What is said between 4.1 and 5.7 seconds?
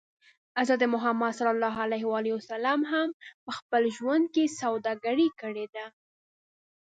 کې سوداګري کړې